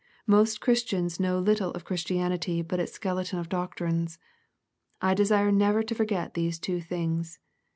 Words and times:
Most 0.25 0.55
of 0.55 0.61
Christians 0.61 1.19
know 1.19 1.37
little 1.37 1.69
of 1.73 1.83
Christi 1.85 2.15
anity 2.15 2.67
but 2.67 2.79
its 2.79 2.91
skeleton 2.93 3.37
of 3.37 3.49
doctrines. 3.49 4.17
I 4.99 5.13
desire 5.13 5.51
never 5.51 5.83
to 5.83 5.93
forget 5.93 6.33
these 6.33 6.57
two 6.57 6.81
things. 6.81 7.37